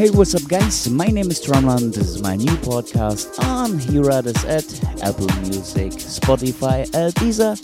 [0.00, 0.88] Hey, what's up, guys?
[0.88, 1.94] My name is Drumland.
[1.94, 4.64] This is my new podcast on Hearadas at
[5.02, 7.54] Apple Music, Spotify, and Deezer.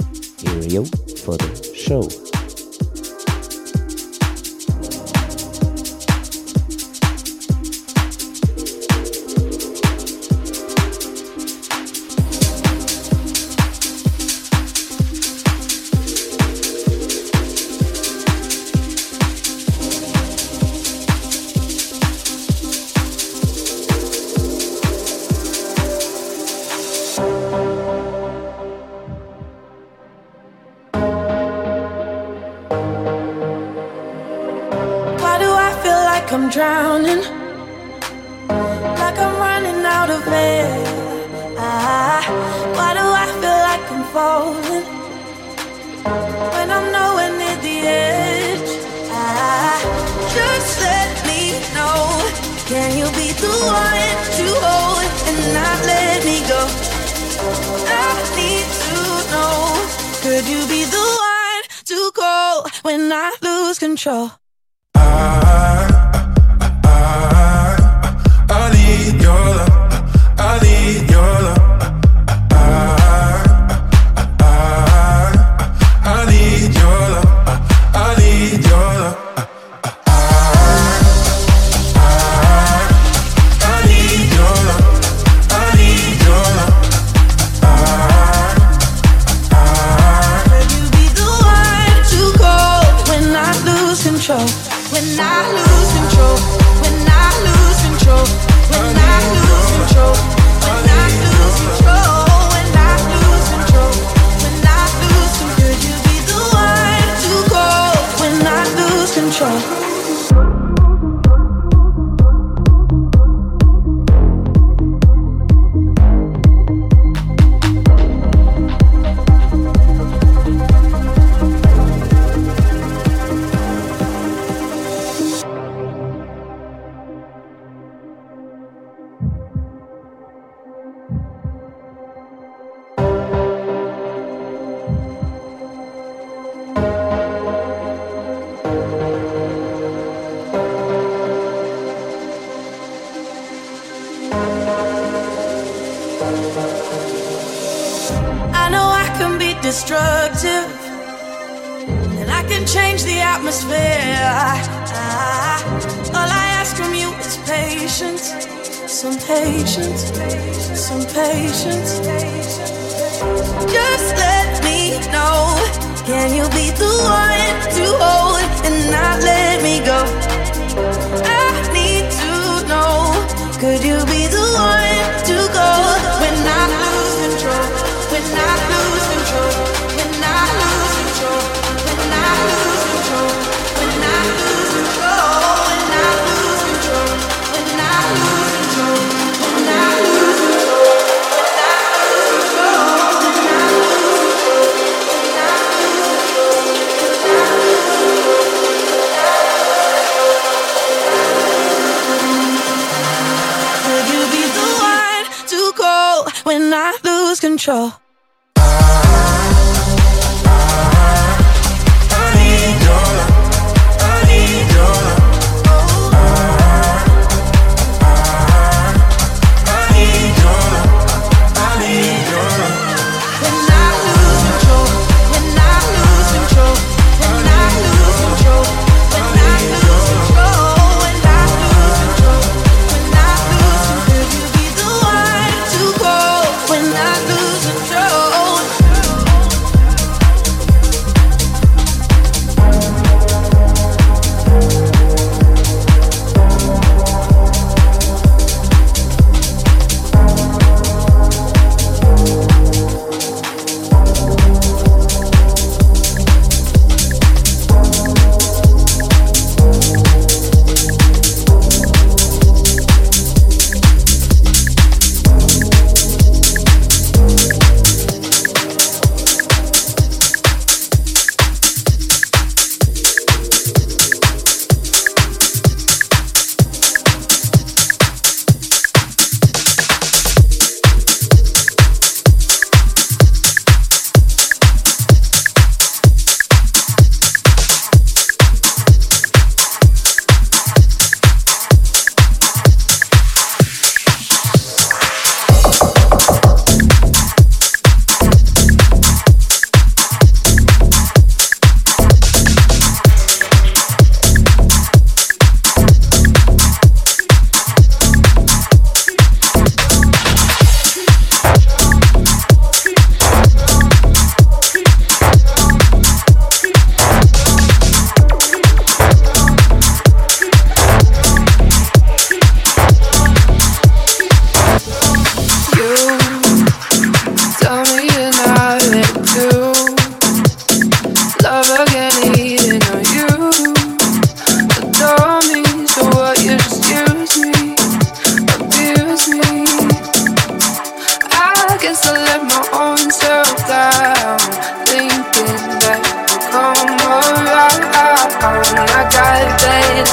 [0.70, 0.84] Here
[1.24, 2.25] for the show.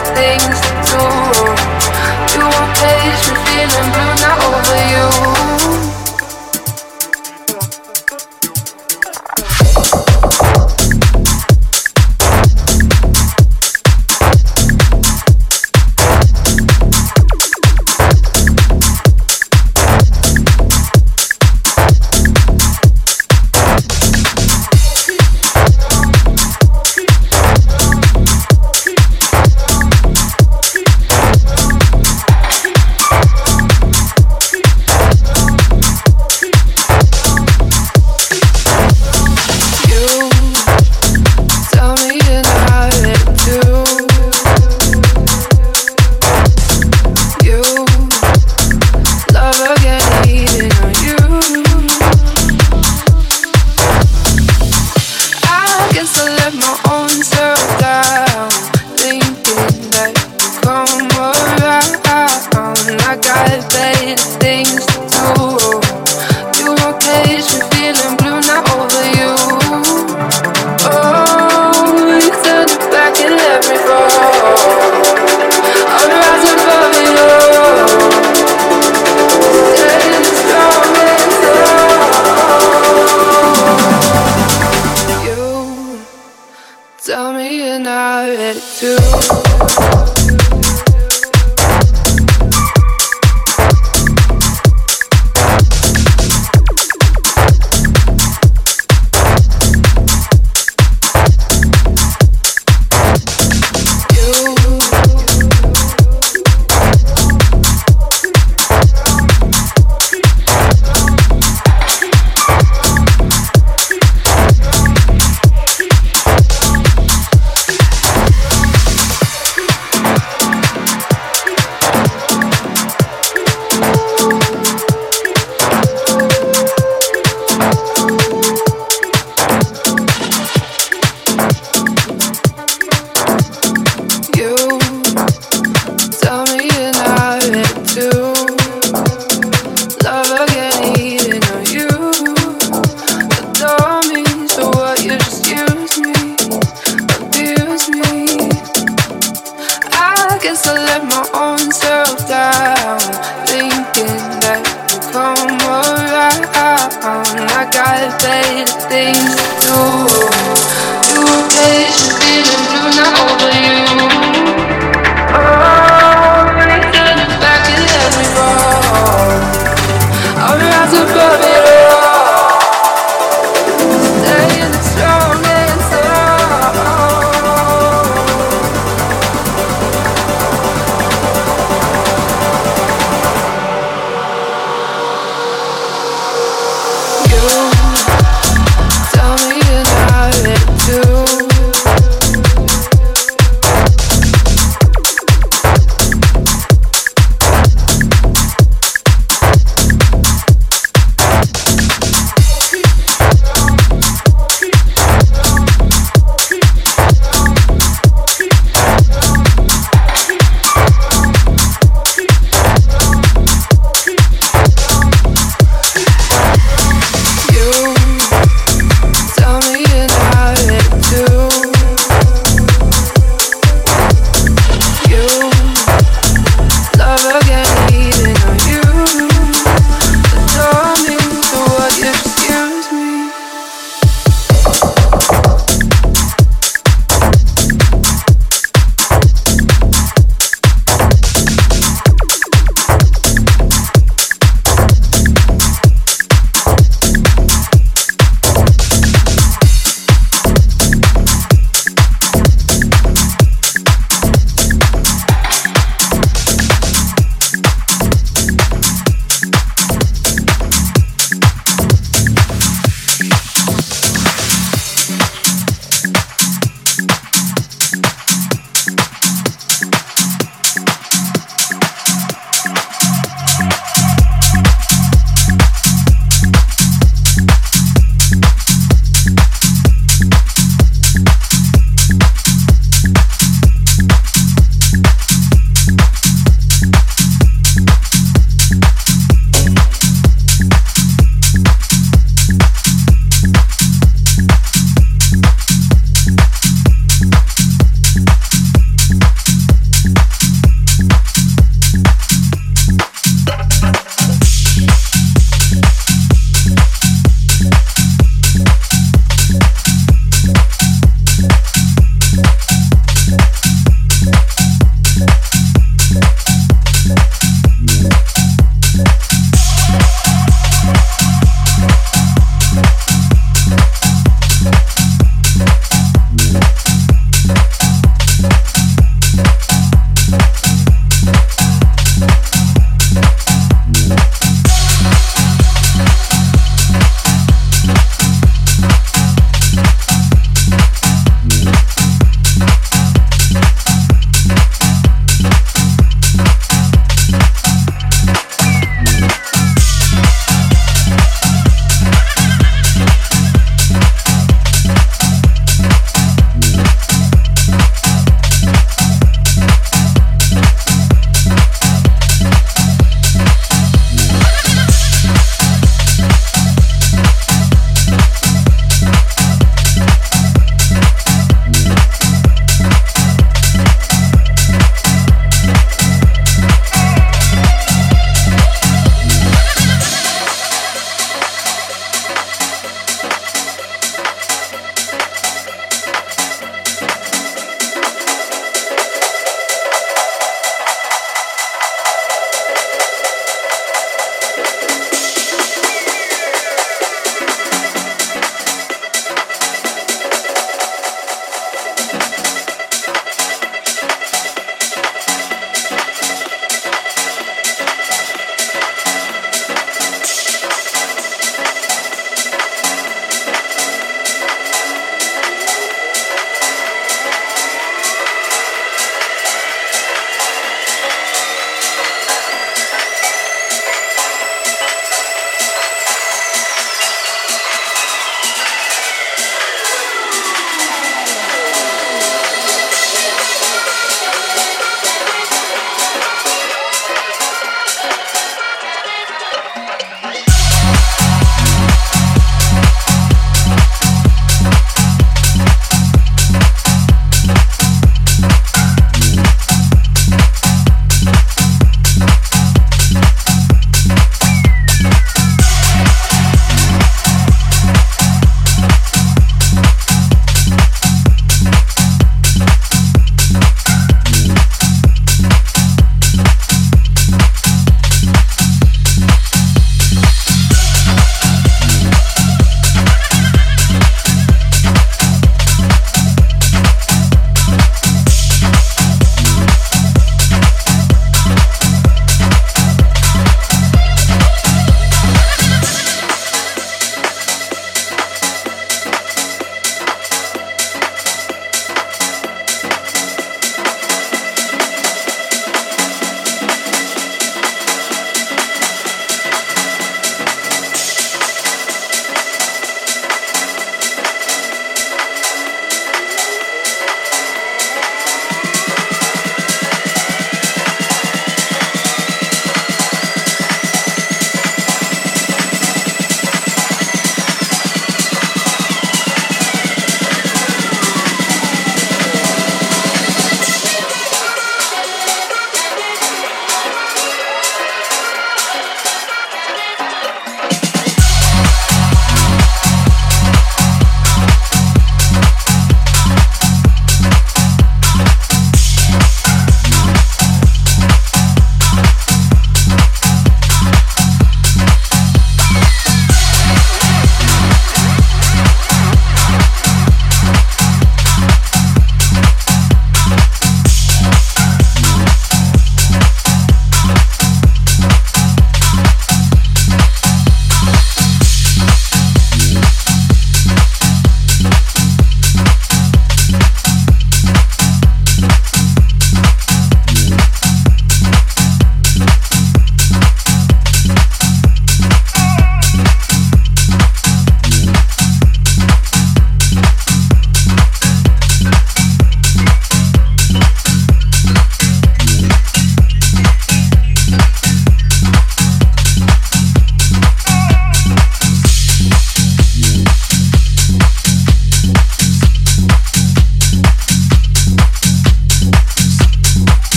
[0.00, 0.61] things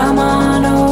[0.00, 0.89] Come on over.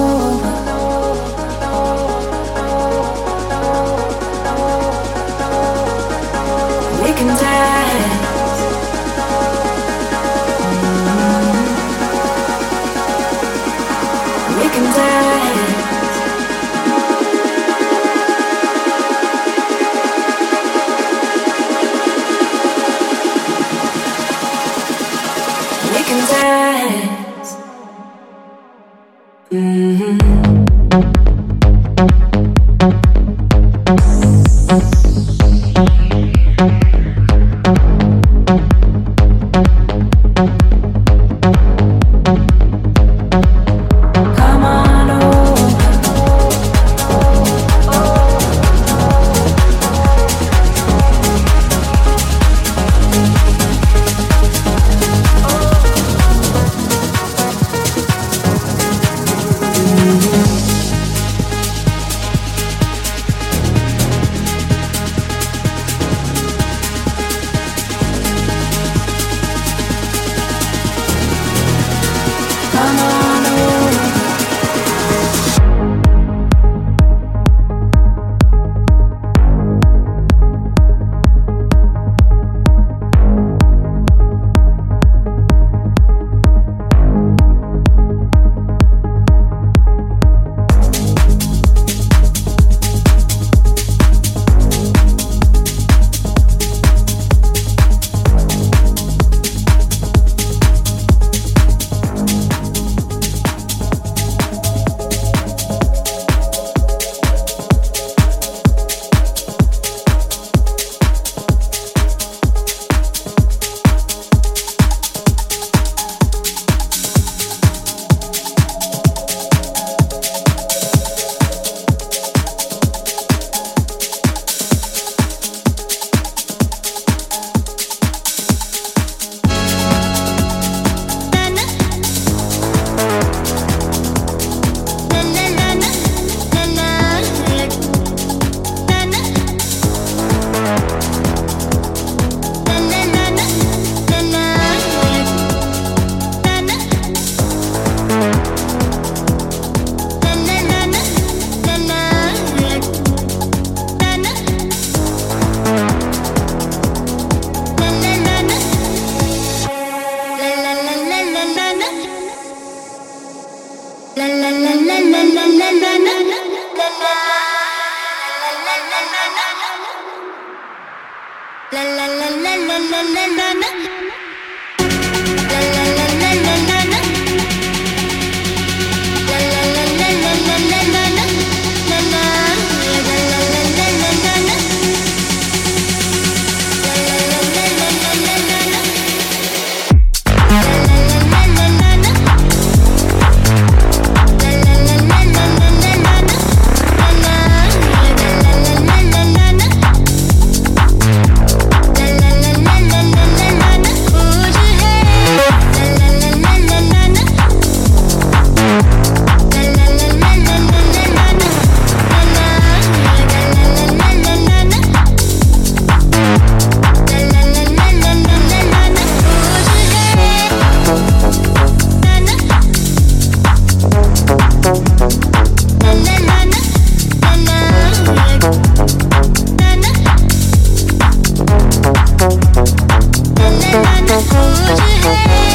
[234.20, 235.47] 不知黑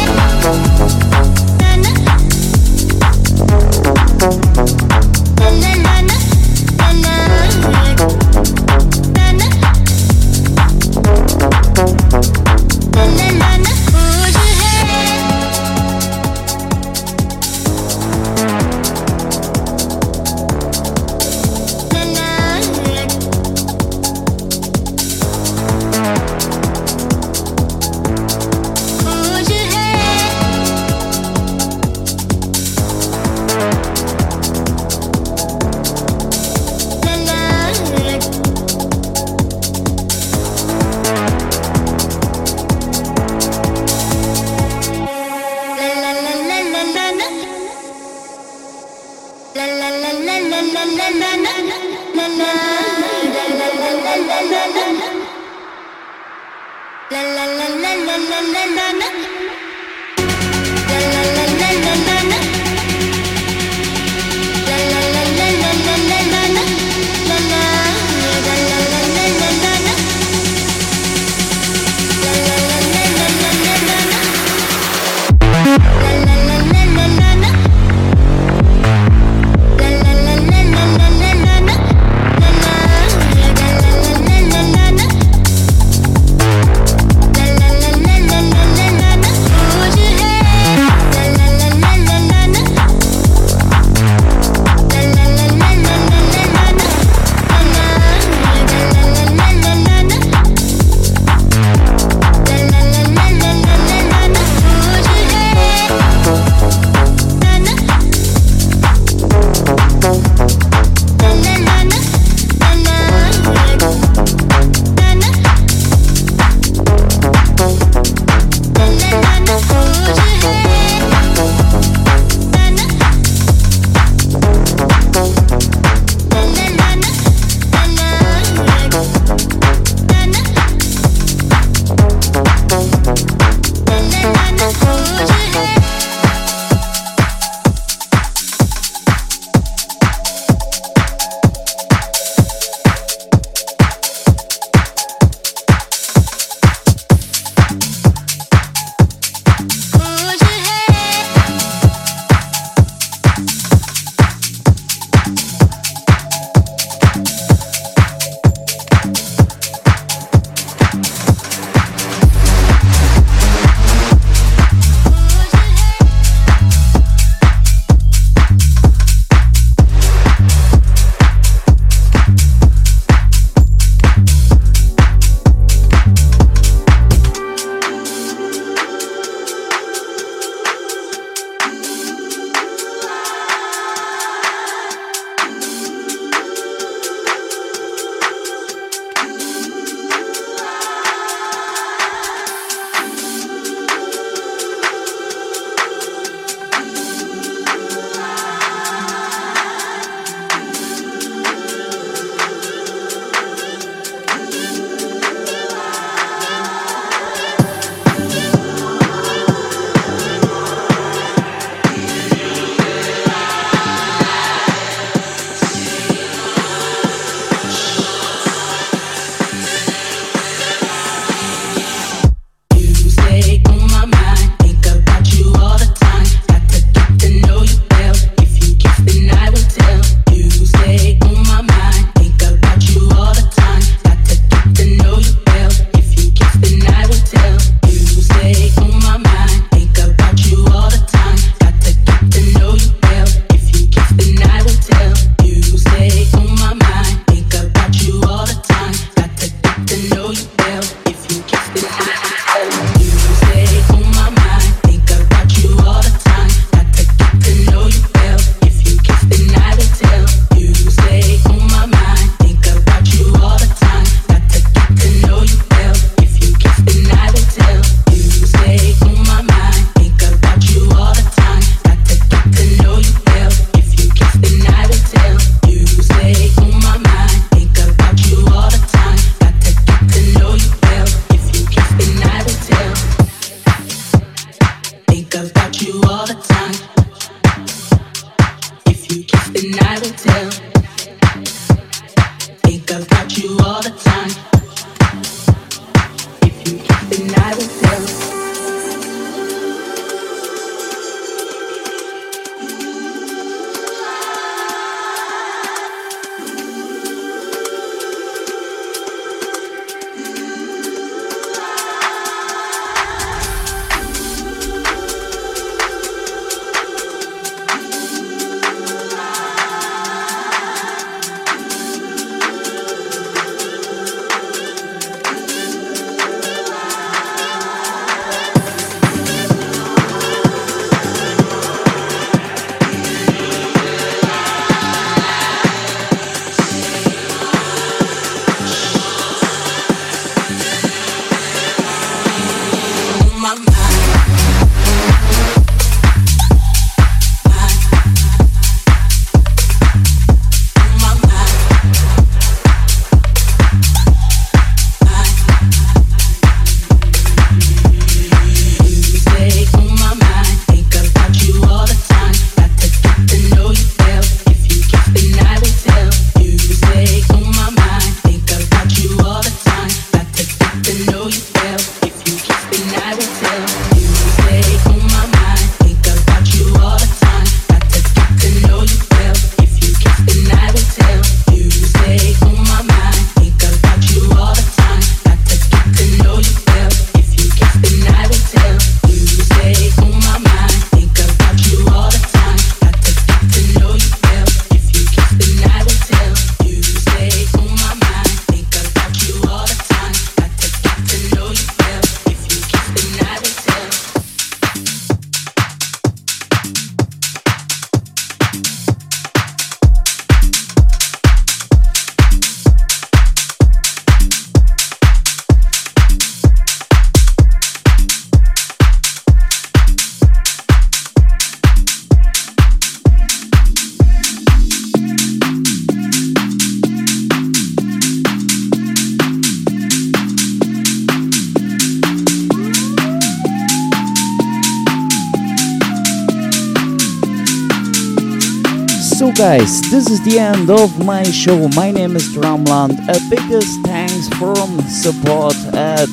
[440.24, 441.68] the end of my show.
[441.76, 442.98] My name is Drumland.
[443.10, 446.08] A biggest thanks from support at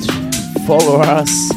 [0.67, 1.49] follow us.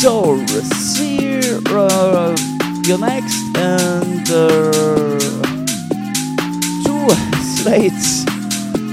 [0.00, 2.36] So see you, uh,
[2.84, 5.18] you next and uh,
[6.84, 7.08] two
[7.58, 8.24] slates.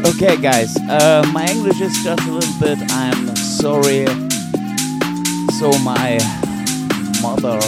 [0.09, 2.79] Okay, guys, uh, my English is just a little bit.
[2.91, 4.07] I'm sorry.
[5.59, 6.17] So my
[7.21, 7.59] mother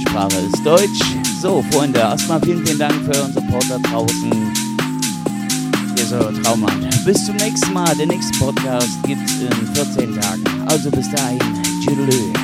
[0.00, 1.23] Sprache ist Deutsch.
[1.44, 4.32] So, Freunde, erstmal vielen, vielen Dank für unseren Support da draußen.
[5.94, 7.04] Ihr seid Traumland.
[7.04, 7.94] Bis zum nächsten Mal.
[7.96, 10.44] Der nächste Podcast gibt's in 14 Tagen.
[10.68, 11.40] Also bis dahin.
[11.82, 12.43] Tschüdelü.